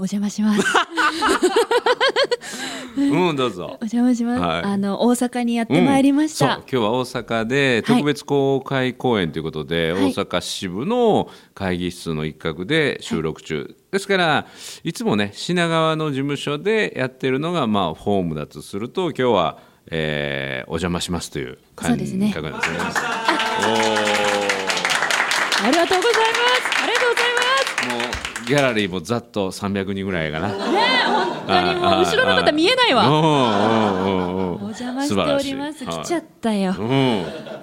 [0.00, 0.62] お邪魔します。
[2.96, 4.40] うんどうぞお邪魔します。
[4.40, 6.54] はいあの大阪にやってまいりました。
[6.54, 14.46] そう今日は大阪で特別公開公演ということで、はい大阪支部の会議室の一角で収録中、ですから
[14.84, 19.58] いつもね品川の事務所でやってるのがまあフォームだとすると今日は、
[19.90, 22.78] えーお邪魔しますという感そうですね覚なんですね。
[25.62, 26.12] ありがとうござい
[26.62, 26.69] ます。
[28.50, 30.48] ギャラリーもざっと300人ぐらいかな。
[30.48, 33.08] ねえ本当にもう後ろの方見えないわ。
[33.08, 35.86] わお邪魔しております。
[35.86, 36.74] 来ちゃったよ。
[36.76, 36.88] うん、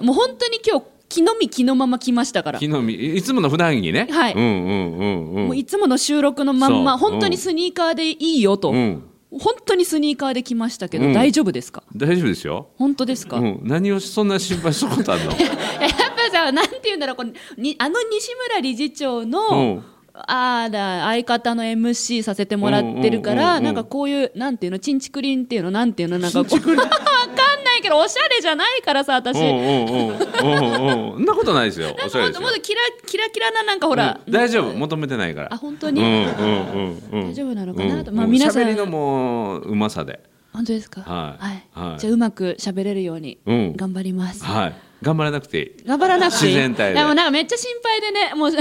[0.05, 2.59] もう本当に今日気のみ気のまま来ましたから。
[2.59, 4.07] 昨日みいつもの普段着ね。
[4.09, 5.47] はいうんうんうんうん。
[5.47, 8.71] もういつもの収録のまんま本当にスニーカーでいいよと。
[8.71, 11.83] うん本当にスニーカーで来ましたけど、うん大丈夫ですか？
[11.93, 12.69] 大丈夫ですよ。
[12.77, 13.39] 本当ですか？
[13.39, 15.31] うん、何をそんな心配したことあるの？
[15.35, 15.39] やっ
[16.31, 19.83] ぱさ、なんて言うんだろう、このにあの西村理事長の、うん
[20.27, 26.87] あーだ相方の MC させてもらってるから、なんかこういう、なんていうの、チンチクリンっていうの、なんていうの、なんかこう、わかん
[27.63, 29.37] ないけど、おしゃれじゃないからさ、私。
[29.37, 31.95] そんなことないですよ。
[31.95, 32.23] おしゃれですよ。
[32.23, 34.33] もっともっとキラキラキラな、なんかほら、うん。
[34.33, 34.73] 大丈夫。
[34.73, 35.53] 求めてないから。
[35.53, 36.23] あ、本当に、うんうん
[37.11, 37.29] うんうん。
[37.29, 38.03] 大丈夫なのかな？
[38.03, 38.11] と。
[38.11, 38.17] うん。
[38.17, 40.19] まあ、皆さん、のもううまさで。
[40.53, 41.01] 本当ですか？
[41.01, 41.79] はい。
[41.79, 41.99] はい。
[41.99, 43.75] じゃあ、うまく喋れるように、うん。
[43.75, 44.43] 頑張ります。
[44.43, 44.73] はい。
[45.03, 45.83] 頑張らなくていい。
[45.85, 46.53] 頑張らなくていい。
[46.53, 46.99] 自然体で。
[46.99, 48.51] でもなんかめっちゃ心配でね、もう、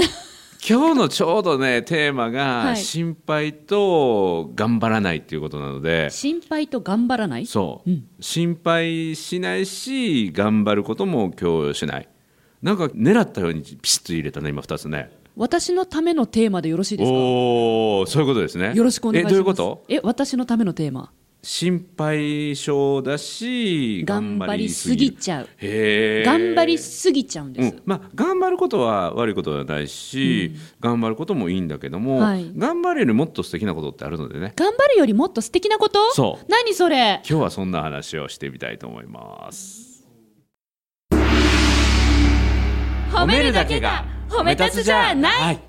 [0.65, 2.77] 今日のちょうどねテーマはがい。
[2.77, 6.09] 心配と頑張らないっていうことなので。
[6.09, 7.45] 心配と頑張らない？
[7.45, 8.07] そう、うん。
[8.19, 12.09] 心配しないし頑張ることも強要しない。
[12.61, 15.11] なんか狙ったようにピシッと入れたね今2つね。
[15.35, 17.13] 私のためのテーマでよろしいですか？
[17.15, 18.73] おおそういうことですね。
[18.73, 19.33] よろしくお願いします。
[19.33, 19.83] えどういうこと？
[19.87, 21.11] え、私のためのテーマ。
[21.49, 25.47] 心配性だし頑張りすぎちゃう。
[25.61, 27.47] 頑張りすぎちゃう。
[27.47, 27.73] んです。
[27.73, 32.51] うん、まあ頑張ることは悪いことではないし、頑張ることもいいんだけども、はい。
[32.53, 34.51] 頑張れるもっと素敵なことってあるのでね。
[34.57, 36.11] 頑張るよりもっと素敵なこと？
[36.11, 36.45] そう。
[36.51, 37.21] 何それ？
[37.25, 40.05] 今日はそんな話をしてみたいと思います。
[43.09, 45.59] 褒めるだけが褒め立つじゃない、はい。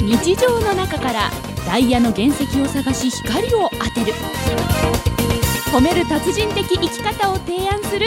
[0.00, 1.30] 日常の中から
[1.68, 4.14] ダイヤの原石を探し光を当てる。
[5.70, 8.06] 褒める達人的生き方を提案する。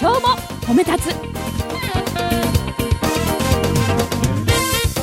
[0.00, 0.28] 今日も
[0.60, 1.14] 褒め立つ。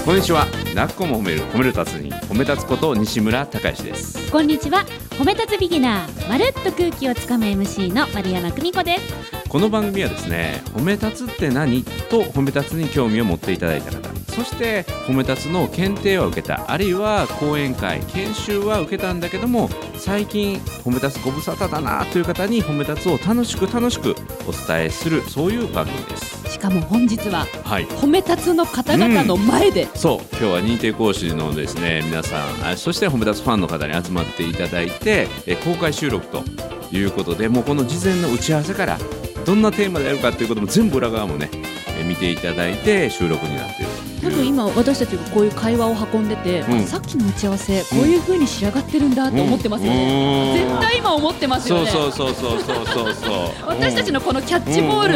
[0.05, 0.47] こんにちは。
[0.73, 1.41] なっこも褒める。
[1.47, 4.31] 褒める達人褒め立つこと西村孝之です。
[4.31, 4.85] こんにちは。
[5.17, 9.49] 褒め立つビギナーまるっと空気をつかむ MC の丸山久美子です。
[9.49, 11.83] この番組はですね褒め立つって何？
[11.83, 24.15] と褒め立つに興味を持っていただいた方そして褒め立つの検定は受けたあるいは講演会研修は受けたんだけども最近褒め立つご無沙汰だなという方に褒め立つを楽しく楽しく
[24.47, 26.39] お伝えするそういう番組です。
[26.49, 36.43] しかも本日ははい褒め立つの方々の前で、そう今日は認定講師のですね皆さんあそして褒め立つファンの方に集まっていただいてえ公開収録と
[36.91, 38.97] いうことでもうこの事前の打ち合わせから
[39.45, 46.79] どんなテーマでやるかということも全部裏側もねえ見ていただいて収録になっている多分今私たちがこういう会話を運んでて、うん。
[46.79, 50.69] あさっきの打ち合わせこういう風に仕上がってるんだと思ってますよね、うん。
[50.69, 51.89] 絶対今思ってますよね。
[51.89, 55.07] そうそうそうそうそうそう 私たちのこのキャッチボー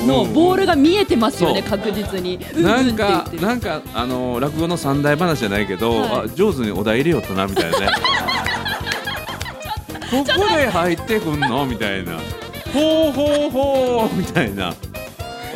[0.00, 2.38] ルのボールが見えてますよね、確実に。
[2.56, 6.10] なんかなんかあの落語の三大話じゃないけど、はい。
[6.10, 7.88] あ上手にお題入れよったなみたいなね。
[10.10, 10.24] ここ
[10.56, 11.66] で入ってくんの？
[11.66, 12.12] みたいな。
[12.72, 14.74] ほうほうほうみたいな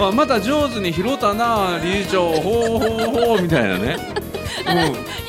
[0.08, 2.32] あまた上手に拾ったな理事長。
[2.32, 3.96] ほうほうほうみたいなね、
[4.66, 5.19] うん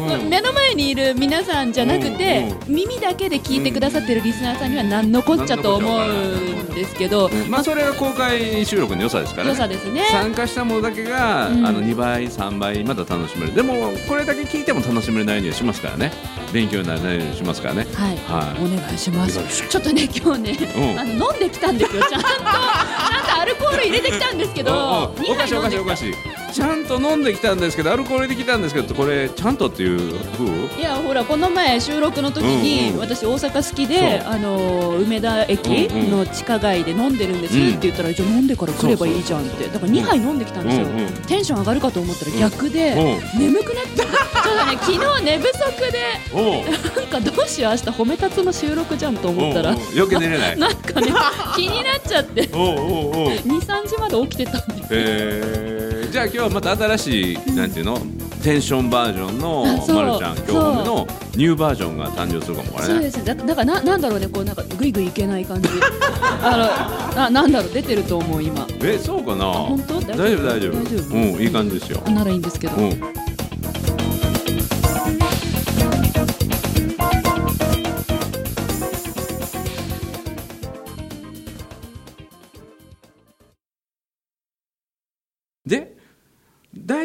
[0.00, 7.50] 目の前にいる皆さんじゃなくて、う耳だけで聞いてくださってるリスナーさんには何のこっちゃと思うんですけど、うん。
[7.50, 9.50] まあそれが公開収録の良さですからね。
[9.50, 10.04] 良さですね。
[10.10, 11.66] 参加したものだけが、うん。
[11.66, 13.54] あの2倍3倍まだ楽しめる。
[13.54, 16.12] でもこれだけ聞いても楽しめないようにしますからね。
[16.52, 17.86] 勉強にならないようにしますからね。
[17.94, 18.64] はい、はい。
[18.64, 19.68] お願いします。
[19.68, 21.00] ちょっとね、今日ね、うん。
[21.00, 22.02] あの飲んできたんですよ。
[22.08, 24.72] ちゃんと、ちゃんとアルコール入れてきたんですけど、
[25.18, 26.14] お二かしいおかしいおかしい
[26.52, 30.80] ちゃんと飲んできたんですけどアルコール入れてきたんですけどこれちゃんとっていう風？
[30.80, 36.10] いやほらこの前収録の時に、うんうん私大阪好きであのー梅田駅うんうん。
[36.10, 37.68] の地下街で飲んでるんですうん。
[37.68, 39.66] って言ったら、じゃあ飲んでから来ればいいじゃんって。
[39.68, 43.40] だから2杯飲んできたんですよ、うんうんテンション上がるかと思ったら逆で、うん。
[43.40, 44.42] 眠くなっちゃった。
[44.42, 49.70] ちょっとね昨日寝不足でなんかどうしよう明日褒め立つの収録じゃんと思ったら。
[49.94, 50.58] 余計寝れない。
[50.58, 51.12] なんかね
[51.54, 52.48] 気になっちゃって。
[52.52, 55.77] おうおうおう23時まで起きてたんですえー
[56.18, 57.96] じゃあ今日はまた新しいなんていうの？
[58.42, 60.04] テンションバージョンのあそう。
[60.04, 60.52] まるちゃん今日
[60.84, 61.06] の
[61.36, 63.24] ニューバージョンが誕生するかもこれねそうです。
[63.24, 65.68] だだからななんだろうねこうなんかグイグイいけない感じ。
[66.42, 68.66] あのあなんだろう出てると思う今。
[68.82, 69.44] えそうかな？
[69.44, 70.00] 本当？
[70.00, 70.72] 大丈夫大丈夫。
[70.72, 71.14] 大丈夫？
[71.14, 72.00] うんいい感じですよ。
[72.10, 73.00] ならいいんですけど、うん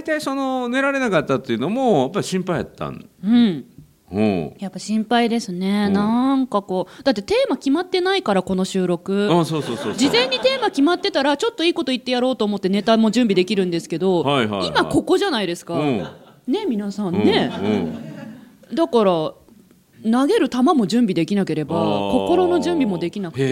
[0.03, 3.09] 大体その寝られなかったっていうのもやっぱり心配やったん？
[3.23, 3.65] うん。
[4.11, 4.21] う。
[4.21, 5.89] んやっぱ心配ですね、う。
[5.91, 9.29] んなんかこうだってテーマ決まってないからこの収録。
[9.31, 9.93] あそうそうそうそう。
[9.93, 14.67] 事前にテーマ決まってたらちょっといいこと言ってやろうと思ってネタも準備できるんですけど、はいはいはい。
[14.67, 15.97] 今ここじゃないですか、うん。
[16.47, 17.49] ね皆さんうんね、
[18.69, 18.75] うん。
[18.75, 19.31] だから
[20.11, 23.43] 投げる球も準備できなければ心の準備もできなくて。
[23.43, 23.47] へ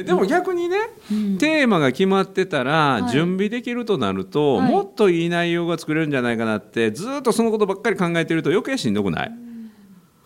[0.00, 0.76] えでも逆にね、
[1.12, 1.38] うん。
[1.38, 3.10] テーマが決まってたらはい。
[3.10, 4.72] 準備できるとなると、はい。
[4.72, 9.32] もっといい内容が作れるんじゃないかなってずっとそのことばっかり考えてると余計しんどくない？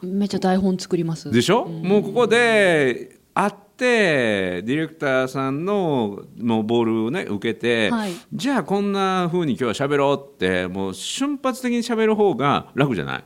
[0.02, 1.30] めっちゃ台本作ります。
[1.32, 8.12] でしょ、もうここで会ってディレクターさんのもうボールをね受けて、はい。
[8.32, 13.24] じゃあこんな風に今日は喋ろうってもう瞬発的に喋る方が楽じゃない？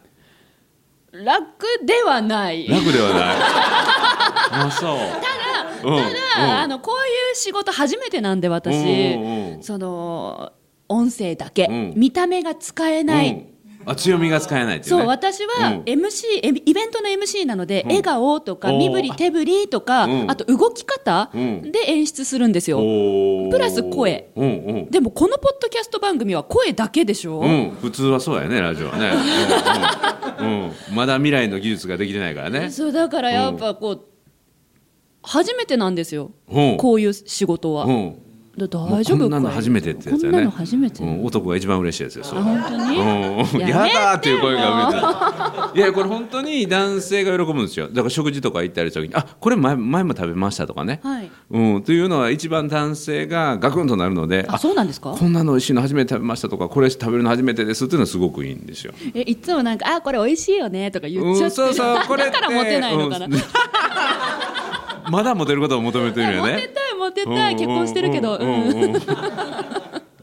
[1.25, 2.69] 楽ではない。
[2.69, 3.37] 楽ではない。
[4.67, 4.99] あそう。
[4.99, 5.19] た
[5.88, 6.03] だ
[6.37, 9.62] ただ、あのこういう仕事初めてなんで私、うんうんうん。
[9.62, 10.53] その
[10.88, 11.93] 音声だけ、うん。
[11.97, 13.57] 見た目が使えない、うん
[13.88, 15.00] あ強みが使えないっていうね。
[15.00, 15.82] そう私はうん。
[15.82, 17.87] MC、えイベントの MC なので、ん。
[17.87, 20.31] 笑顔とか身振り手振りとか、うん。
[20.31, 21.73] あと動き方うん。
[21.73, 22.79] で演出するんですよ、
[23.50, 24.31] プラス声。
[24.90, 29.12] でもこのポッドキャスト番組は声だけでしょ、うん、普通はそうやねラジオはね、
[30.41, 32.70] うんまだ未来の技術ができてないからね。
[32.70, 34.05] そうだからやっぱこう、
[35.23, 36.76] 初めてなんですよ、うん。
[36.76, 37.87] こういう仕事は、
[38.66, 40.46] 大丈夫かこんなの初めてってやつやね。
[40.49, 47.88] 初めて、うん、男が一番嬉しいやつですよあ本当に、うん、やだーっていう声が見えていやこれ本当に男性が喜ぶんですよ。
[47.88, 51.31] だから食事とか行ったりした時にあこれ前前も食べましたとかね、はい。
[51.50, 55.12] うん、というのは一番男性がガクンとなるのであそうなんですか？
[55.12, 58.93] こんなの美味しいの初めて食べましたとかこれ食べるの初めてですっていうのはすごくいいんですよ。
[59.14, 61.99] えいつもなんか「あこれ美味しいよね」とか言っちゃって、うんそうそう。
[62.06, 63.32] これだからモテないのかな、うん。
[65.10, 66.70] まだモテることを求めてるよね
[67.12, 68.46] たいモテたい結婚してるけど、うん。
[68.46, 68.96] うんうんうん。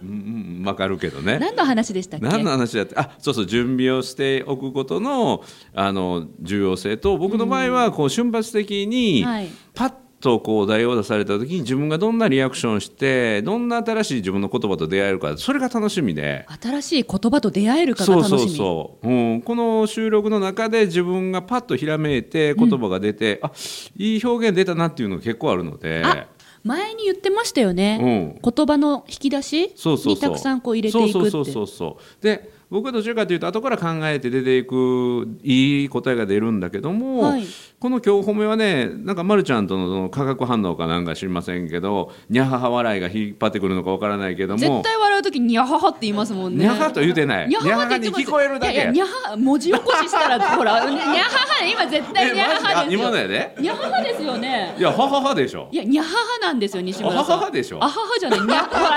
[0.02, 1.38] うんうんわかるけどね。
[1.38, 2.26] 何の話でしたっけ？
[2.26, 2.96] 何の話だって？
[2.98, 5.44] あそうそう準備をしておくことの
[5.76, 9.50] あの重要性と僕の場合はこう瞬発的にはい。
[9.76, 16.48] パッとこう題を出された時に自分がどんなリアクションしてどんな新しい自分の言葉と出会えるかそれが楽しみで。
[16.60, 18.40] 新しい言葉と出会えるかがそう楽しみ。
[18.40, 19.34] そうそう、う。
[19.36, 23.52] ん、この収録の中で自分がパッとひらめいて言葉が出て、あ
[23.98, 26.02] いい表現出たなっていうのが結構あるので。
[26.04, 26.28] あ
[26.66, 28.52] 前に言ってましたよね、うん。
[28.54, 29.72] 言葉の引き出し？
[29.76, 30.14] そうそうそう。
[30.16, 31.30] にたくさんこう入れていくって。
[31.30, 37.46] そうそうそうそうで僕はどちらかというと後から考えて出ていくいい答えが出るんだけども、はい。
[37.80, 46.64] この今日褒めはねなんかまるちゃんとのその化学反応かなんか知りませんけどにゃはは笑いが引っ張ってくるのかわからないけども絶対笑う時ににゃははって言いますもんね。
[46.64, 47.48] にゃはと言うてない。
[47.48, 48.92] にゃははってに聞こえるだけ。
[48.92, 53.00] にゃは文字起こししたらほらにゃはは今絶対えにゃははですよ。
[53.02, 53.56] 今のやで？
[53.60, 54.76] にゃははですよね。
[54.78, 55.68] いやはははでしょ。
[55.72, 57.20] いやにゃははなんですよ西村さん。
[57.20, 57.78] あはははでしょ。
[57.84, 58.42] あははじゃない。
[58.42, 58.90] にゃほら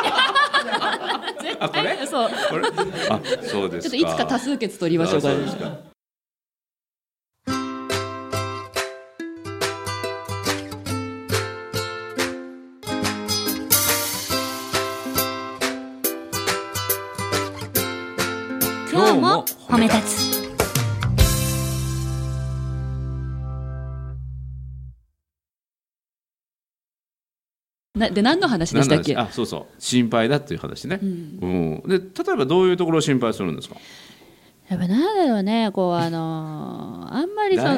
[1.61, 1.95] あこれ？
[1.95, 2.29] 対そう。
[3.09, 3.95] あそうですか。
[3.95, 5.29] ちょっといつか多数決取りましょうか。
[5.29, 5.90] あ
[28.01, 29.15] なで何の話でしたっけ？
[29.15, 29.65] あそうそう。
[29.79, 31.73] 心配だっていう話ね、ううん。
[31.75, 33.75] んで例えばどういうところを心配するんですか？
[34.69, 35.69] やっぱなんだろうね。
[35.73, 37.73] こうあのーあんまりそうん。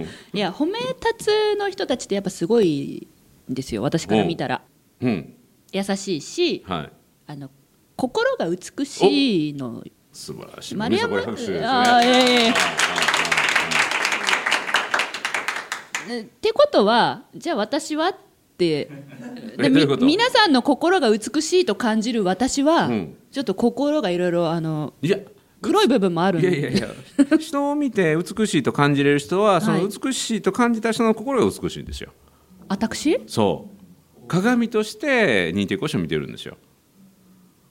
[0.32, 3.06] いや褒め立つの人たちってやっぱすごい
[3.50, 3.82] んですよ。
[3.82, 4.62] 私から見たら。
[5.02, 5.34] うん。
[5.72, 6.90] 優しいしはい。
[7.26, 7.50] あの
[7.96, 9.82] 心が美しいの。
[10.12, 10.76] 素晴らしい。
[10.76, 11.66] 丸山これ拍手ですね。
[11.66, 12.54] あーいやい
[16.20, 18.16] ってことはじゃあ私はっ
[18.56, 18.88] て
[19.58, 19.70] で
[20.00, 23.16] 皆さんの心が美しいと感じる私は、うん。
[23.32, 25.18] ちょっと心がいろいろあのいや
[25.60, 26.48] 黒い部分もあるんで。
[26.48, 26.82] いやいやい
[27.30, 32.12] や人を見て美しいと感じれる人はそのはい美しいと感じた人の心が美しいんですよ。
[32.68, 33.20] 私？
[33.26, 33.68] そ
[34.22, 34.28] う。
[34.28, 36.56] 鏡として認定講師を見てるんですよ。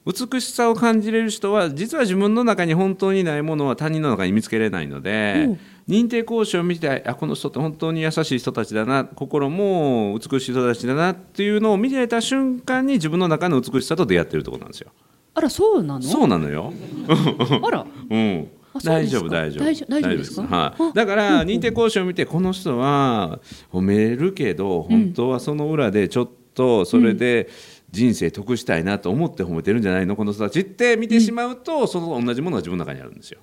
[0.06, 14.92] 美しさを感じれる人は実は自分の中に本当にないものは他人の中に見つけれないので、うん認定講師を見てあこの人って本当に優しい人たちだな心も美しい人たちだなっていうのを見てた瞬間に自分の中の美しさと出会ってるってことなんですよ。
[15.34, 16.02] あらそうなの？
[16.02, 16.72] そうなのよ。
[17.64, 17.86] あら。
[18.10, 18.48] うん。
[18.84, 19.64] 大丈夫大丈夫。
[19.66, 20.44] 大丈夫大丈夫ですか？
[20.44, 20.84] はい。
[20.90, 23.40] あだから認定講師を見てこの人は
[23.72, 27.50] 褒めるけど本当はその裏でちょっとそれで
[27.92, 30.16] 人生得したいなと思って褒めてるんじゃないの？
[30.16, 33.40] この人たちって見てしまうと、その同じものが自分の中にあるんですよ。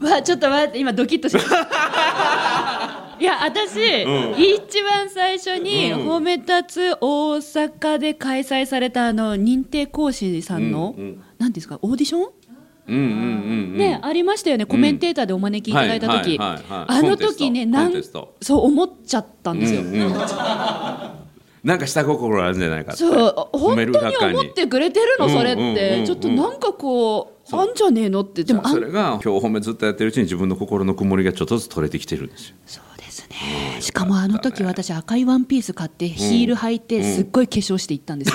[0.00, 1.56] わちょっと待って今ドキッとしました。
[3.18, 4.34] いや私、うん。
[4.38, 6.00] 一番最初にうん。
[6.10, 11.22] 褒め立つ大阪で開催されたあの認定講師さんの、うんうん。
[11.38, 12.20] なんですかオーディション、
[12.88, 13.08] うんうんうん
[13.72, 13.76] うん。
[13.78, 14.66] ねありましたよね。
[14.66, 16.62] コメンテーターでお招きいただいた時、あ
[17.02, 20.12] の時ねなんそう思っちゃったんですよ、うんうん。
[21.64, 26.04] なんか下心あるんじゃないかそう本当に思ってくれてるのそれって。
[26.06, 32.56] ちょっとなんかこうあんじゃねえのってでもそれが今日褒めずっとやってるうちに自分の心の曇りがちょっとずつ取れてきてるんですよ。
[32.66, 33.80] そうですね。
[33.80, 38.28] しかもあの時私赤いワンピース買ってヒール履いてすっごい化粧していったんです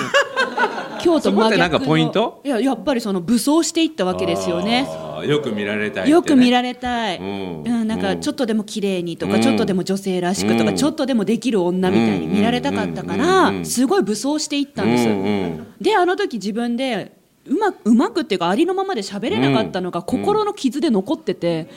[1.04, 1.86] 今日と真逆の。
[1.86, 2.40] ポイント？
[2.44, 4.88] いややっぱりその武装していったわけですよね。
[5.26, 8.20] よく見られたいね、よく見られたい、ううんんなんかうん。
[8.20, 9.40] ちょっとでも綺麗にとか、うん。
[9.40, 10.76] ちょっとでも女性らしくとか、うん。
[10.76, 13.18] ちょっとでもできる女みたいに見られたかったかうん。
[13.20, 13.64] ら、うん。
[13.64, 21.68] すごい武装していったんです、であの時自分でうまうまくっていうかありのままで喋れなかったのが心の傷で残ってて、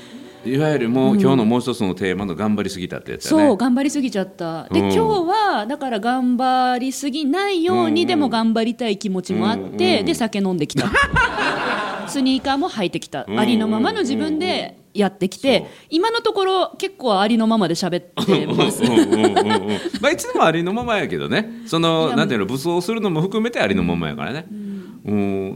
[0.45, 3.47] いわゆるもう今日のもう一つのテーマの頑張りすぎたってやつだね。
[3.47, 4.65] そう頑張りすぎちゃった。
[4.69, 4.93] で、うん。
[4.93, 10.91] 今日はだから頑張りすぎないように、うんでも頑張りたい気持ちもあって、うんで酒飲んできた。
[12.07, 18.83] スニーカーも履いてきた、うんありのままの自分でやってきて、今のところ結構ありのままで喋ってます。
[18.83, 21.63] うんうんうんうんまあいつでもありのままやけどね。
[21.65, 24.64] そのなんていうの武装するのも含めてありのままやからね、うん、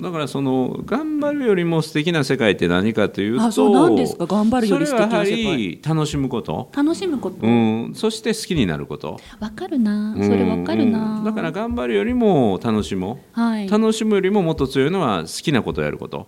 [0.01, 4.27] だからその頑張るよりも素敵な世界って何かというとあそうなんですか？
[4.27, 5.25] 頑張るより素敵な世界。
[5.25, 7.37] それはやはり楽しむこと、楽しむこと。
[7.41, 9.19] うん、そして好きになること。
[9.39, 10.15] わかるな。
[10.21, 11.23] それわかるうんな、うん。
[11.23, 13.67] だから頑張るよりも楽しもう、はい。
[13.67, 16.27] 楽しむよりももっと強いのは好きなことをやること。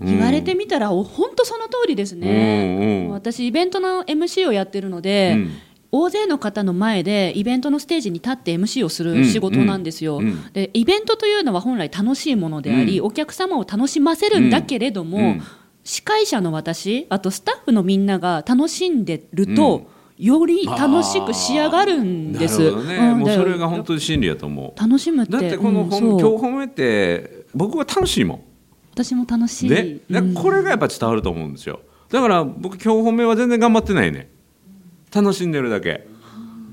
[0.00, 3.10] 言われてみたら、お本当その通りですね、うんうん。
[3.10, 5.50] 私イベントの MC をやってるので、うん
[5.98, 13.06] 大勢の方の前でイベントのステージに立って MC をする仕事なんですよ、うんうんでイベントというのは本来楽しいものであり、うん。
[13.06, 15.42] お客様を楽しませるんだけれども、うん。
[15.84, 19.88] 司会者の私あとスタッフのみんなが楽しんでると、
[20.18, 22.58] より楽しく仕上がるんです。
[22.58, 23.18] なるほどね、うん。
[23.20, 24.80] もうそれだが本当に真理やと思う。
[24.80, 25.32] 楽しむって。
[25.32, 28.40] だってこのうん今日褒めって僕は楽しいもん。
[28.92, 29.68] 私も楽しい。
[29.68, 31.80] でだからこれがやっぱ伝わると思うんですよ。
[32.10, 34.30] だから僕今日褒めは全然頑張ってないね
[35.16, 36.06] 楽しんでるだけ。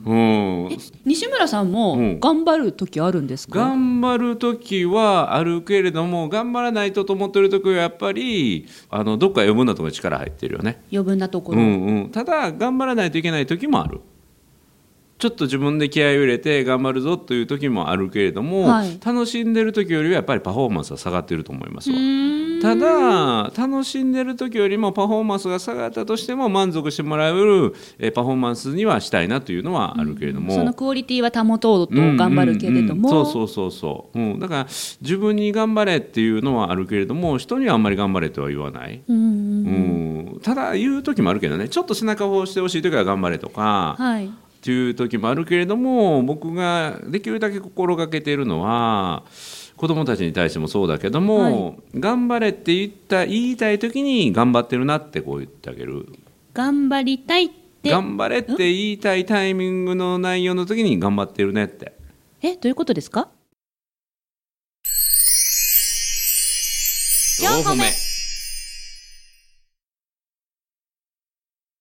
[0.05, 0.69] うん。
[1.05, 2.19] 西村さんうもん。
[2.19, 10.83] 頑張る時あるんですか、頑張る時はあるけれども頑張らないとと思ってる時はやっぱりあのどっか余分なところに力入ってるよね。
[10.91, 14.01] 余分なところ、うんうん、ただ頑張らないといけない時もある
[15.23, 18.99] ちょっと自分で気合を入れて頑張るぞという時もあるけれども、はい。
[19.01, 21.89] 楽しんでる時よりはやっぱりパフォーマンスは下がってると思います
[22.61, 33.19] ただ楽しんでる時よりもパフォーマンスが下がったとしても満足してもらえるえパフォーマンスにはしたいなというのはあるけれども、そのクオリティは保とうと頑張るけれども、うんうん。
[33.19, 34.67] うんそうそうそうそう、うん、だから
[35.01, 40.33] 自分に頑張れっていうのはあるけれども人にはあんまり頑張れとは言わない、うんうん。
[40.33, 44.29] うん、ただ言う時もあるけどねちょっと背中を押してほしい時は頑張れとか、はい
[44.63, 49.23] っていう時もあるけれども僕ができるだけ心がけているのは
[49.75, 56.07] 子供たちに対してもそうだけども、頑張れって言った言いたい時に頑張ってるなってこう言ってあげる。
[56.53, 57.49] 頑張りたいっ
[57.81, 57.89] て？
[57.89, 61.91] 頑張れって言いたいタイミングの内容の時に頑張ってるねって。
[62.41, 63.27] えどういうことですか
[67.41, 67.83] ？4個目。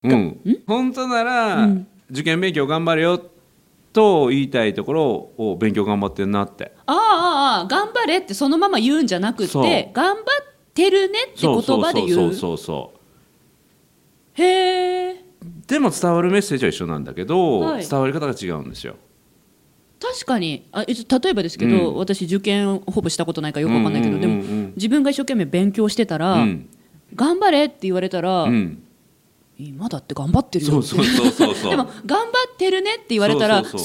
[0.04, 0.40] うん。
[0.66, 3.18] 本当なら、うん受験勉強頑張れよ
[3.92, 6.72] と言いたいところを勉強頑張ってるなって。
[6.86, 10.24] ああああ頑張れってそのまま言うんじゃなくて頑張っ
[10.74, 12.92] てるねって言葉で言そううそうそうそ
[14.38, 14.42] う。
[14.42, 15.24] へえ。
[15.66, 17.86] でも伝わるメッセージは一緒なんだけど、はい。
[17.86, 18.96] 伝わり方が違うんですよ。
[20.00, 20.68] 確かに。
[20.72, 21.96] あえ例えばですけど、うん。
[21.96, 24.42] 私受験ほぼしたことないからよくわかんないけど、でも
[24.76, 26.68] 自分が一生懸命勉強してたら、うん。
[27.14, 28.82] 頑張れって言われたら、うん、
[29.58, 31.70] 今だって頑張ってるよそうそうそうそうそう。
[31.72, 33.82] でも頑張ってるねって言われたらそう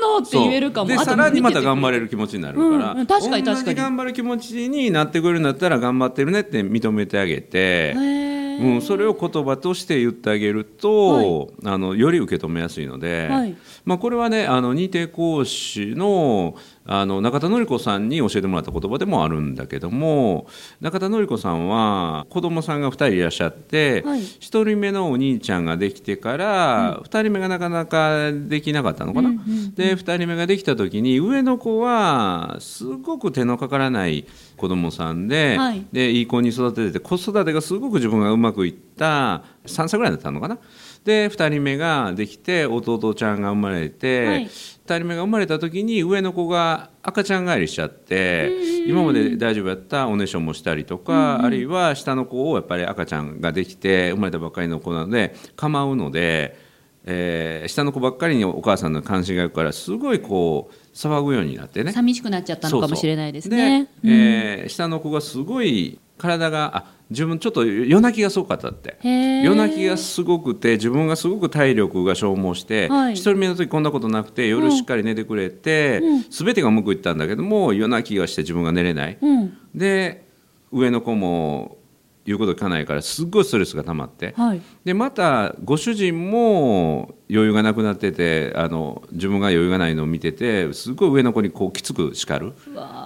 [0.00, 0.88] なのって言えるかも。
[0.88, 3.64] でさらにまた頑張れる気持ちになるから、うんうん確かに確かに。
[3.64, 13.56] 同じ頑張る気持ちになってくれるんだったら頑張ってるねって認めてあげて、うん、それを言葉として言ってあげると、あのより受け止めやすいので、はい。
[13.84, 16.54] まあ、これはねあの認定講師の
[16.86, 20.46] あの中田典子さんに教えてもらった言葉でもあるんだけども
[20.80, 29.28] 中田典子さんは子供さんが2人いらっしゃって、はい1人目のお兄ちゃんができてから、2人目がなかなかできなかったのかな。
[29.28, 40.58] うんうんうんで2人目ができた時に上の子はすごく手のかからない子供さんで,、はいい、でいい子に育ててて子育てがすごく自分がうまくいった3歳ぐらいだったのかな。
[41.04, 44.44] で2人目ができて弟ちゃんが生まれて、はい。
[44.46, 56.56] 2人目が生まれた時に上の子が赤ちゃん帰りしちゃって今まで大丈夫やったおねしょもしたりとか、あるいは下の子をやっぱり赤ちゃんができて生まれたばっかりの子なので構うので、
[57.04, 61.92] えー下の子ばっかりにお母さんの関心がいくからすごいこう騒ぐようになってね。
[61.92, 63.88] 寂しくなっちゃったのかもしれないですね。
[64.02, 68.98] そえー下の子がすごい体があ自分ちょっと夜泣きがすごかったって。
[69.02, 73.14] 夜泣きがすごくて自分がすごく体力が消耗して、はい。
[73.14, 76.00] 一人目の時こんなことなくて夜しっかり寝てくれて、
[76.30, 80.24] 全てがうまくいったんだけども夜泣きがして自分が寝れない、うん、で
[80.70, 81.78] 上の子も
[82.26, 84.60] 言うこと聞かないからすっごいストレスが溜まって、はい。
[84.84, 92.52] でまたご主人も余裕がなくなっててあの自分が余裕がないのを見ててすごい上の子にこうきつく叱る。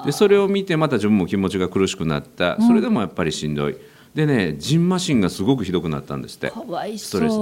[0.05, 2.61] でそれを見てまた自分も気持ちが苦しくなった。
[2.61, 3.77] それでもやっぱりしんどい。
[4.15, 6.49] でねジンマシンがすごくひどくなったんですって。
[6.99, 7.41] ストレス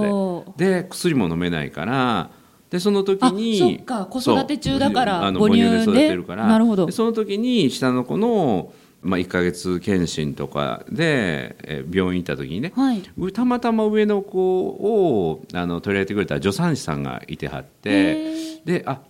[0.57, 0.81] で。
[0.81, 2.29] で薬も飲めないから。
[2.73, 6.47] でその時あ、にそっか、子育て中だから、母乳で育てるから。
[6.47, 6.87] なるほど。
[6.87, 6.91] で。
[6.91, 13.03] その時に下の子の、まあ、1ヶ月検診とかで、えー病院行った時にね、はい。
[13.17, 19.01] うたまたま上の子をあの取り上げてくれた助産師さんがいてはっへてであ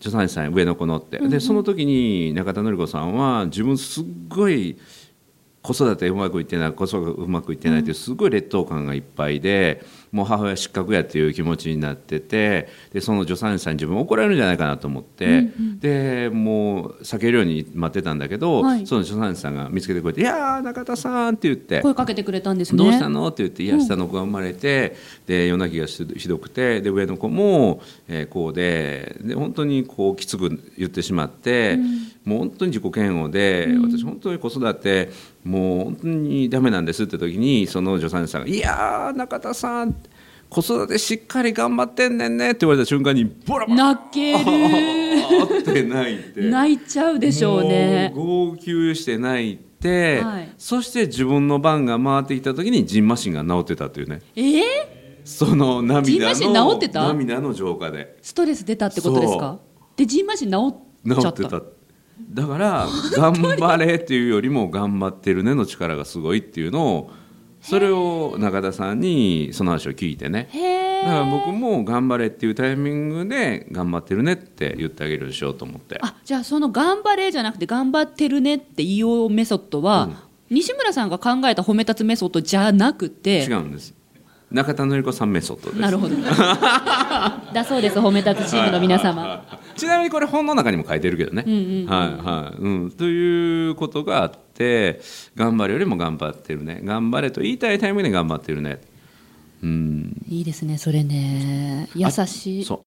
[0.00, 4.78] 助産師さん上の子のって、でその時に中田典子さんは自分すっごい
[5.62, 15.48] 子育てうまくいってない子育てうまくいってないってすごい劣等感がいっぱいでもう母親失格やっていう気持ちになっててでその助産師さんに自分怒られるんじゃないかなと思って、
[15.80, 21.80] でもう避けるように待ってたんだけど、はいその助産師さんが見つけてくれて「いやー中田さん」って言って。
[21.80, 22.78] 声かけてくれたんですね。
[22.78, 31.78] どうしたのって言って「いや下の子が生まれて、で夜泣きがひひどくてで上の子も、えーこうでで本当にこうきつく言ってしまって、
[32.24, 35.10] もう本当に自己嫌悪で、私本当に子育て
[35.44, 39.94] もう本当にダメなんですって時にその助産師さんが「いやー中田さん
[40.52, 43.94] 子育てしっかり頑張ってんねんね」って言われた瞬間にボラボラ。
[43.94, 44.38] 泣ける。
[45.60, 46.40] って泣いて。
[46.42, 48.12] 泣いちゃうでしょうね。
[48.14, 50.52] 号泣して泣いて、はい。
[50.58, 54.20] そして自分の番が回ってきた時にジンマシンが治ってたっていうね。
[54.36, 54.62] えー、
[55.24, 58.18] その涙の涙の浄化で。
[58.20, 59.58] ストレス出たってことですか？
[59.96, 61.32] で、ジンマシン治っちゃった。
[61.32, 61.62] 治ってた。
[62.30, 62.86] だから
[63.16, 67.10] 頑張れっていうよりも頑張ってるねの力がすごいっていうのを
[67.62, 70.48] それを中田さんにその話を聞いてね。
[71.04, 75.98] だから僕も頑張れっていうタイミングで頑張ってるねって言ってあげるでしょうと思って。
[76.02, 80.10] あじゃあその「頑張れ」じゃなくて「頑張ってるね」って言おうメソッドは、
[80.50, 83.94] 西村さんが考えた褒め立つメソッドじゃなくて違うんです
[84.52, 86.14] 中田典子さんメソッドですなるほど
[87.52, 89.42] だそうです褒め立つチームの皆様
[89.76, 91.44] ちなみにこれ本の中にも書いてるけどね。
[91.46, 92.90] うんうんうんはいはい、うん。
[92.90, 95.00] ということがあって、
[95.34, 96.80] 頑張るよりも頑張ってるね。
[96.84, 98.80] 頑張れと言いたいタイミングで頑張ってるね。
[99.62, 100.16] うん。
[100.28, 102.82] いいですねそれね優しいそう。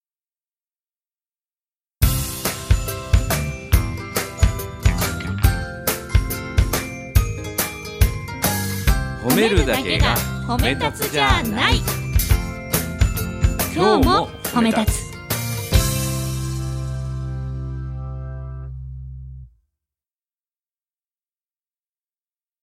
[9.28, 11.78] 褒めるだけが褒め立つじゃない。
[13.74, 15.06] 今日も褒め立つ。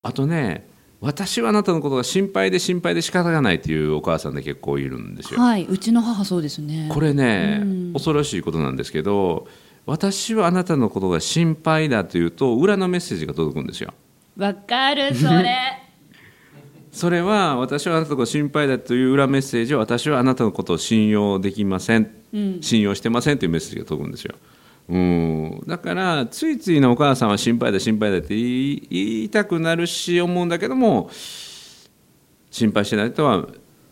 [0.01, 0.65] あとね、
[1.01, 5.41] 私はあなたのことが心配で心配で仕方がないっていうお母さんで結構いるんですよ。
[5.41, 6.89] はいうちの母そうですね。
[6.89, 7.93] これね、うん。
[7.93, 9.45] 恐ろしいことなんですけど
[9.85, 13.93] 私はあなたのことが心配だというと裏のメッセージが届くんですよ。
[14.37, 15.79] わかるそれ
[16.93, 22.61] それは私はあなたのことが心配だという裏メッセージは私はあなたのことを信用できません、うん。
[22.61, 24.35] 信用してませんというメッセージが届くんですよ。
[24.89, 25.63] うん。
[25.65, 31.09] だからついついのお母さんは心配だ心配だって言いたくなるし思うんだけども
[32.51, 33.47] 心配してないとは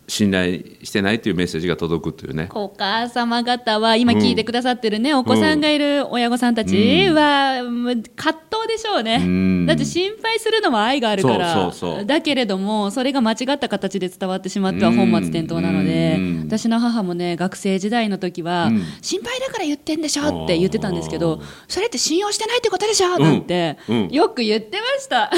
[0.06, 2.48] 信頼してないというメッセージが届くというね。
[2.52, 9.66] お母様方は今聞いてくださってるね、お子さんがいる親御さんたちは、もう葛藤でしょうね、うん。
[9.66, 11.72] だって心配するのは愛があるから。
[12.06, 16.42] だけれどもそれが間違った形で伝わってしまっては本末転倒なので、うん。
[16.46, 18.82] 私の母もね学生時代の時は、うん。
[19.00, 23.42] 心配だから言ってんでしょって言ってたんですけどそれって信用してないってことでしょ、んなん。
[23.42, 24.08] て、うん。
[24.08, 25.30] よく言ってました。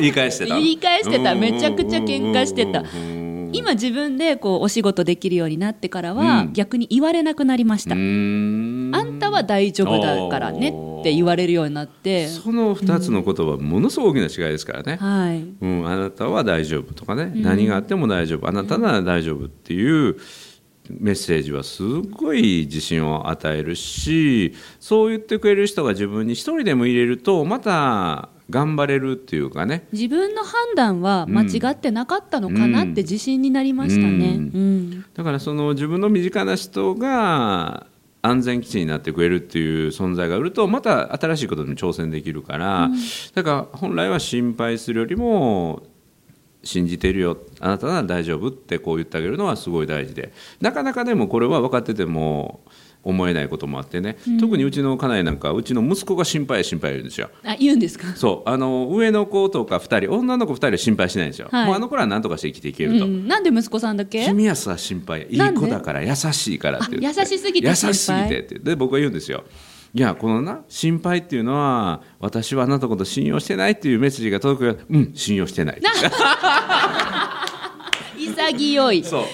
[0.00, 0.54] 言い返してた。
[0.56, 1.34] 言い返してた。
[1.34, 2.82] めちゃくちゃ喧嘩してた
[3.52, 6.52] 今自分でこうお仕事できるようになってからは、うん。
[6.52, 8.94] 逆に言われなくなりました、うーん。
[8.94, 12.28] あんたは大丈夫だからねおって言われるようになって。
[12.28, 15.44] その2つの言葉はものすごく大きな違いですからね、はい。
[15.60, 18.48] うん、あなたは大丈夫とかね、何があっても大丈夫。
[18.48, 20.16] あなたなら大丈夫っていう
[20.98, 29.86] メッセージはすごい自信を与えるしそう言ってくれる人が自分に一人でも入れるとまた頑張れるっていうかね。
[29.92, 34.34] 自分の判断は間違ってなかったのかなって自信になりましたね。
[34.36, 34.42] うん。
[34.42, 34.58] う
[34.98, 35.04] ん。
[35.14, 37.86] だからその自分の身近な人が
[38.20, 42.90] 安全基地になってくれるっていう存在がいるとまた新しいことに挑戦できるから、
[43.34, 45.82] だから本来は心配するよりも
[46.64, 47.36] 信じてるよ。
[47.60, 50.32] あなたなら大丈夫ってこう言ってあげるのはすごい大事で。
[50.60, 52.60] なかなかでもこれは分かってても
[53.04, 57.30] 思えないこともあってね、特にうちの家内なんかうちの息子が心配心配言うんですよ。
[57.44, 58.14] あ言うんですか？
[58.14, 58.48] そう。
[58.48, 61.66] あの上の子とか2人女の子2人は心配しないんですよ、はい。
[61.66, 64.24] もうあの子らは何とかして生きていけると、うん、なんで息子さんだけ？
[64.24, 65.26] 君はさ心配。
[65.28, 68.58] いい子だから優しいからって優しすぎて優しすぎてって。
[68.60, 69.42] で僕は言うんですよ
[69.94, 75.82] いやこのな心配っていうのは私はあなたのこと信用してないっていうメッセージが届くようん信用してない。
[78.16, 79.04] 潔い。
[79.04, 79.24] そう。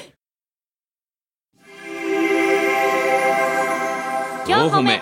[4.46, 5.00] 4歩目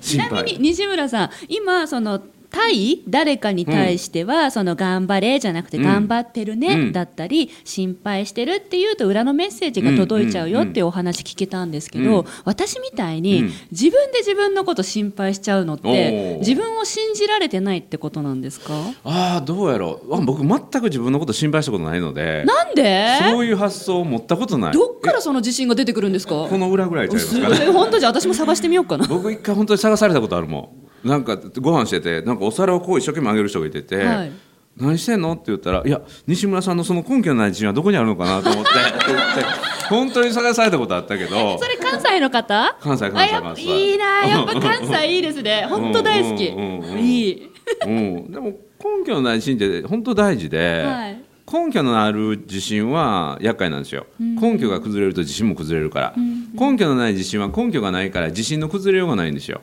[0.00, 2.20] ちなみに西村さん今その
[2.54, 5.82] 対誰かに対しては、その頑張れじゃなくてうん。
[5.84, 6.92] 頑張ってるね、うん。
[6.92, 12.26] だったり心配してるっていうと裏のメッセージが届いちゃうよっていうお話聞けたんですけど、うん。
[12.44, 13.52] 私みたいにうん。
[13.72, 18.74] 自分で自分のこと心配しちゃうのって自分を信じられてないってことなんですか？
[19.04, 20.14] ああどうやろう。
[20.14, 23.18] あ僕全く自分のこと心配したことないのでなんで？
[23.30, 24.72] そういう発想を持ったことない。
[24.72, 26.46] どっからその自信が出てくるんですか？
[26.48, 27.66] この裏ぐらいちゃいますすかね。
[27.72, 29.06] 本当じゃあ私も探してみようかな。
[29.06, 34.32] 僕一回本当に探されたことあるもんなんかご飯しててなんかお皿をこう一生懸命あげる人がいてて、はい。
[34.76, 35.32] 何してんの？
[35.32, 38.70] って言ったら「いや西村さんのその根拠のない自信はどこにあるのかなと思って
[39.88, 42.76] 本当に探されたことあったけどそれ関西の方？
[42.80, 43.62] 関西関西関西。
[43.62, 45.66] いいなやっぱ関西いいですね。
[45.68, 46.46] 本当大好き。
[46.46, 46.98] うんうんうんうん。
[46.98, 47.50] いい。
[47.86, 51.24] うん、でも根拠のない自信って本当大事で、はい。
[51.50, 56.14] 根拠のある自信は厄介なんですよ、根拠が崩れると自信も崩れるから、
[56.54, 59.60] 根拠のない自信は根拠がないから自信の崩れようがないんですよ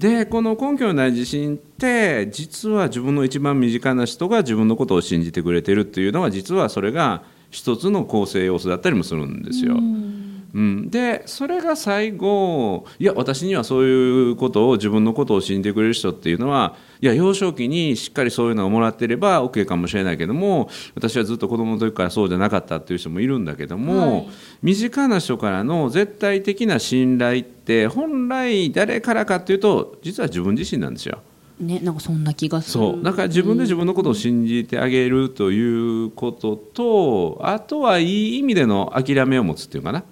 [0.00, 9.74] でこの根拠のない自信って実は自分の一番身近な人が自分のことを信じてくれてるっていうのは実はそれが一つの構成要素だったりもするんですよ。
[9.74, 24.28] うん、でそれが最後いや私にはそういうことを自分のことを信じてくれる人っていうのはいや幼少期にしっかりそういうのをもらってれば OK かもしれないけども私はずっと子供の時からそうじゃなかったっていう人もいるんだけども、はい。
[24.62, 31.22] 身近な人からの絶対的な信頼って本来誰からかっていうと実は自分自身なんですよ。
[31.58, 32.72] ねなんかそんな気がする。
[32.72, 33.02] そう。
[33.02, 40.04] だから自分で自分のことを信じてあげるということとあとはいい意味での諦めを持つっていうかな。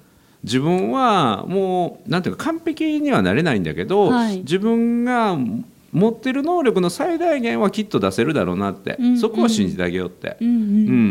[0.44, 4.38] 自分はもうなんていうか完璧にはなれないんだけど、はい。
[4.38, 5.36] 自分が
[5.92, 10.36] 持ってる能力の最大限はきっと出せるだろうなって、うんそこは信じてあげようって。
[10.40, 10.48] うん。
[10.48, 10.60] うんう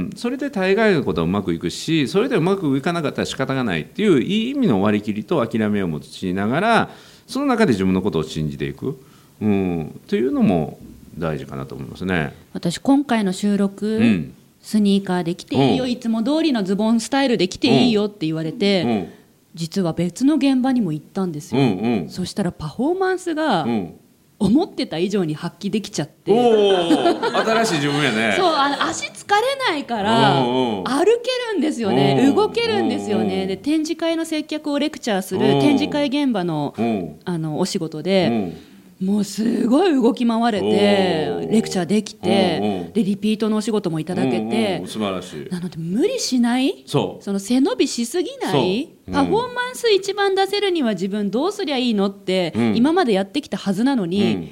[0.03, 6.89] ん、それで大概のことはうまくいくしそれでうまくいかなかったら仕方がないっていういい意味の割り切りと諦めを持ちながら
[7.25, 8.99] その中で自分のことを信じていく、
[9.41, 10.79] うん、っていうのも
[11.17, 12.35] 大事かなと思いますね。
[12.53, 14.33] 私今回の収録、うん。
[14.61, 15.91] スニーカーで着ていいよ、うん。
[15.91, 19.07] いつも通りのズボンスタイルで着ていいよって言われて、うん。
[19.55, 22.09] 実は別の現場にも行ったんですうよ、んうん。
[22.09, 23.93] そしたらパフォーマンスがうん
[24.39, 28.35] 思ってた以上に発揮できちゃって、新しい自分やね。
[28.37, 32.23] そうあの足疲れないから歩けるんですよね。
[32.27, 33.47] うん動けるんですよね。
[33.47, 35.59] で展示会の接客をレクチャーするうん。
[35.61, 37.19] 展示会現場のうん。
[37.25, 38.53] あのお仕事うでん
[38.99, 45.47] もうすごい動き回れてレクチャーできてんでリピートのお仕事もいただけうんてうん素晴らしい。
[45.51, 46.83] なので無理しない？
[46.87, 47.23] そう。
[47.23, 48.89] その背伸びしすぎない？
[49.11, 52.75] パフォーマンス一番出せるには自分どうすりゃいいのってうん。
[52.75, 54.49] 今までやってきたはずなのに、うん。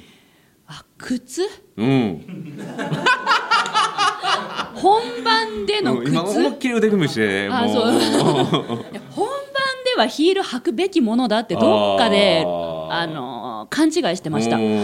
[0.67, 1.41] あ靴？
[1.77, 2.57] うん、
[4.75, 7.93] 本番での靴、今思いっきり腕組みしてもあそう。
[7.93, 9.35] いや本番
[9.85, 12.43] ではヒール履くべきものだってどっかで
[12.91, 14.77] あの勘違いしてました、ううん。
[14.77, 14.81] ん、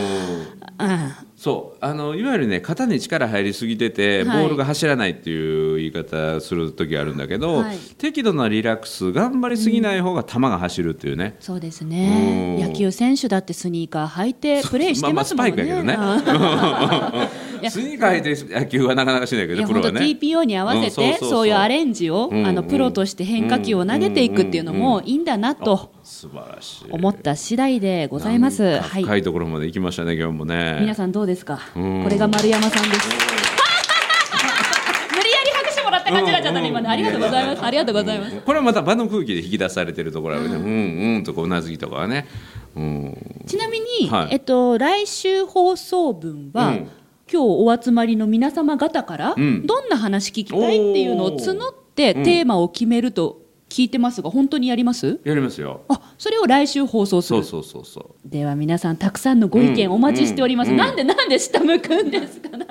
[1.35, 1.77] そう。
[1.85, 4.43] あのいわゆるね肩に力入りすぎてて、はい。
[4.43, 7.77] ボールが走らないっていう言い方する時あるんだけど、はい。
[7.97, 12.57] 適度なリラックス頑張りすぎない方が球が走るっていうね、そうですね。
[12.57, 16.45] うん野球選手だってスニーカー履いてプレーしてますもんね、まあまあスパイクや
[16.85, 20.01] いやスニーカー履いて野球はなかなかしないけどプロはね。
[20.01, 26.87] TPO に合わせて、うんそういうアレンジを、うんあのプロとして変化球を投げていくっていうのもいいんだなと素晴らしい。
[26.91, 28.63] 思った次第でございます。
[28.63, 29.21] はい深い。
[29.21, 30.77] ところまで行きましたね今日もね。
[30.81, 32.03] 皆さんどうですか、うん。
[32.03, 33.09] これが丸山さんです。
[35.15, 36.89] 無理やり拍手もらった感じになったね今ね。
[36.89, 37.65] ありがとうございます。
[37.65, 38.35] ありがとうございます。
[38.37, 42.27] これはまた場の空気で引き出されてるところあるね、うん、うんとかうなずきとかはね、
[42.75, 44.27] うん、ちなみに、はい。
[44.31, 46.89] えっと来週放送分は、うん
[47.31, 49.65] 今日お集まりの皆様方から、うん。
[49.65, 50.59] どんな話聞きたい
[50.91, 52.23] っていうのを募ってうん。
[52.23, 55.19] テーマを決めると聞いてますが本当にやります？
[55.23, 55.81] やりますよ。
[55.87, 57.43] あそれを来週放送する。
[57.43, 60.77] そうそうそうそでは皆さんたくさんのご意見お待ちしております、うん。
[60.77, 62.49] なんでなんで下向くんですか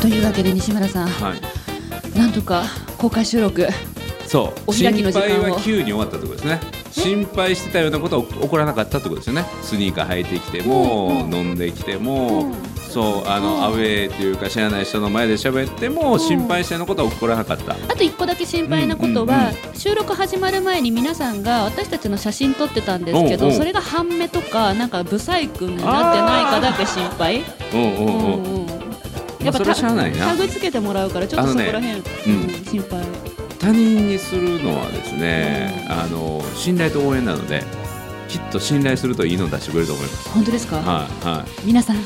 [0.00, 1.61] というわけで西村さんうはい
[2.16, 2.64] なんとか
[2.98, 3.66] 公開収録。
[4.26, 4.60] そう。
[4.68, 5.28] お開きの時間を。
[5.28, 6.60] 心配は急に終わったってことですね。
[6.90, 9.44] 心配してたようなことは起こらなかったってことですよね。
[9.62, 12.54] スニーカー履いてきても、うんうん飲んできても、うん。
[12.90, 13.64] そうあの、うん。
[13.64, 16.20] アウェーっていうか知らない人の前で喋っても、ん。
[16.20, 17.72] 心配したようなことは起こらなかった。
[17.72, 27.42] あと一個だけ心配なことは、収録始まる前に皆さんが私たちの写真撮ってたんですけど、おうおうそれが半目とかなんかブサイクになってないかだけ心配。
[27.72, 28.81] うんうんうん、
[29.42, 30.26] うんうんまあしゃあないな。
[30.28, 32.32] タグつけてもらうからちょっとそこら辺、ねうん。
[32.32, 33.04] うん心配。
[33.58, 37.62] 他人にするのはですね、あの信頼と応援なので
[38.28, 40.28] きっと信頼するといいのを出してくれると思います。
[40.30, 41.66] 本当ですか、はいはい。
[41.66, 41.96] 皆さん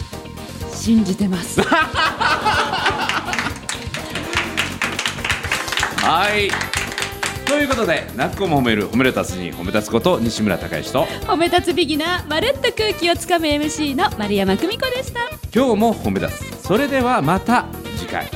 [0.72, 1.62] 信じてます。
[6.02, 6.50] はい
[7.46, 15.20] ということで泣く子も褒める褒める達人褒め立つこと西村孝之と褒め立つビギナーまるっと空気をつかむ MC の丸山久美子でした。
[15.54, 18.28] 今日も褒め立つそれではまた次回